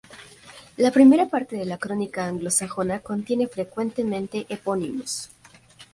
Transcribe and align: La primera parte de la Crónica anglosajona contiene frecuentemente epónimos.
La 0.77 0.89
primera 0.89 1.27
parte 1.29 1.55
de 1.57 1.65
la 1.65 1.77
Crónica 1.77 2.25
anglosajona 2.25 3.01
contiene 3.01 3.45
frecuentemente 3.47 4.47
epónimos. 4.49 5.29